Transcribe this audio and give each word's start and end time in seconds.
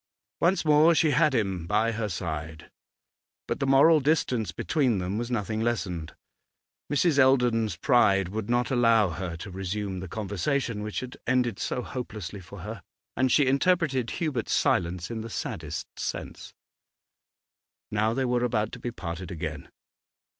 Once 0.39 0.65
more 0.65 0.95
she 0.95 1.11
had 1.11 1.35
him 1.35 1.67
by 1.67 1.91
her 1.91 2.09
side, 2.09 2.71
but 3.47 3.59
the 3.59 3.67
moral 3.67 3.99
distance 3.99 4.51
between 4.51 4.97
them 4.97 5.15
was 5.19 5.29
nothing 5.29 5.59
lessened. 5.61 6.15
Mrs. 6.91 7.19
Eldon's 7.19 7.75
pride 7.75 8.29
would 8.29 8.49
not 8.49 8.71
allow 8.71 9.09
her 9.09 9.37
to 9.37 9.51
resume 9.51 9.99
the 9.99 10.07
conversation 10.07 10.81
which 10.81 11.01
had 11.01 11.17
ended 11.27 11.59
so 11.59 11.83
hopelessly 11.83 12.39
for 12.39 12.61
her, 12.61 12.81
and 13.15 13.31
she 13.31 13.45
interpreted 13.45 14.09
Hubert's 14.09 14.53
silence 14.53 15.11
in 15.11 15.21
the 15.21 15.29
saddest 15.29 15.99
sense. 15.99 16.55
Now 17.91 18.15
they 18.15 18.25
were 18.25 18.43
about 18.43 18.71
to 18.71 18.79
be 18.79 18.89
parted 18.89 19.29
again. 19.29 19.69